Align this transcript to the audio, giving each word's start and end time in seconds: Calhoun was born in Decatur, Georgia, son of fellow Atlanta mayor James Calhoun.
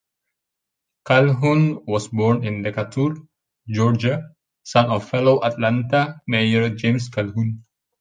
Calhoun 1.05 1.85
was 1.85 2.07
born 2.07 2.43
in 2.43 2.63
Decatur, 2.63 3.17
Georgia, 3.69 4.31
son 4.63 4.87
of 4.89 5.07
fellow 5.07 5.43
Atlanta 5.43 6.19
mayor 6.27 6.69
James 6.73 7.07
Calhoun. 7.09 7.63